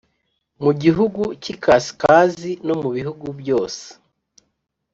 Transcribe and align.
Mu 0.63 0.71
gihugu 0.81 1.21
cy 1.41 1.47
ikasikazi 1.53 2.51
no 2.67 2.75
mu 2.81 2.89
bihugu 2.95 3.25
byose 3.39 3.85